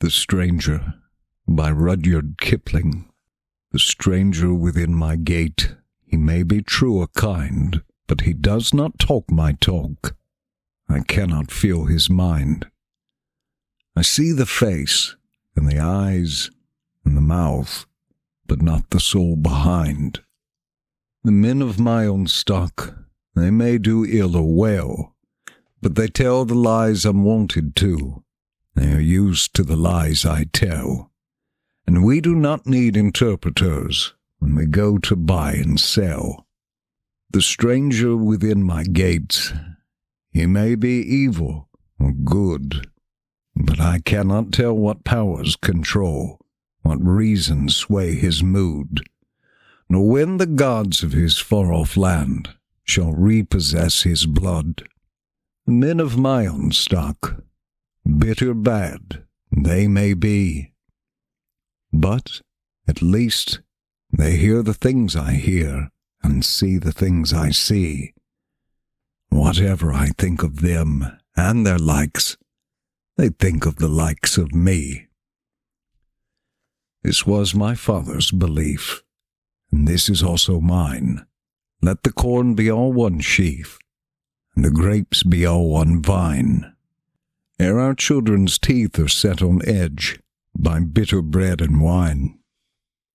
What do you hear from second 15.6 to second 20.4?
the eyes, and the mouth, but not the soul behind.